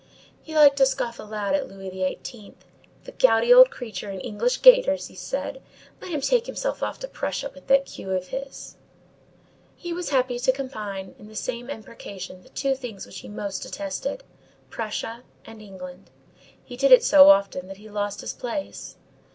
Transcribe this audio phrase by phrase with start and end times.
[0.41, 2.55] _He liked to scoff aloud at Louis XVIII.
[3.03, 5.61] "The gouty old creature in English gaiters!" he said;
[6.01, 8.77] "let him take himself off to Prussia with that queue of his."
[9.75, 13.61] He was happy to combine in the same imprecation the two things which he most
[13.61, 14.23] detested,
[14.71, 16.09] Prussia and England.
[16.65, 18.95] He did it so often that he lost his place.